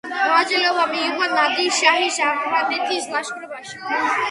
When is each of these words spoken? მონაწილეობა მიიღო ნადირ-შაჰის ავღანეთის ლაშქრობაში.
მონაწილეობა 0.11 0.85
მიიღო 0.93 1.27
ნადირ-შაჰის 1.33 2.19
ავღანეთის 2.31 3.09
ლაშქრობაში. 3.15 3.81